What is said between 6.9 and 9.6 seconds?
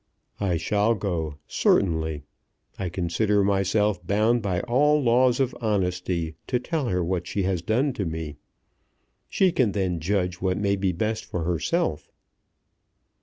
what she has done to me. She